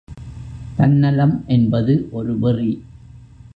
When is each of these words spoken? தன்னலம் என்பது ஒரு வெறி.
தன்னலம் 0.77 1.43
என்பது 1.47 2.07
ஒரு 2.11 2.39
வெறி. 2.39 2.71